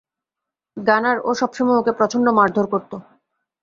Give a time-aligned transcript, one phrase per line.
[0.77, 2.95] গানার, ও সবসময় ওকে প্রচন্ড মারধর করতো।